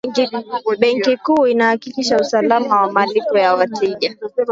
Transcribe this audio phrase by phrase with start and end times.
[0.79, 4.15] benki kuu inahakikisha usalama wa malipo ya wateja